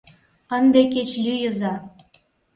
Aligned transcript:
Ынде 0.57 0.81
кеч 0.93 1.09
лӱйыза!.. 1.23 1.73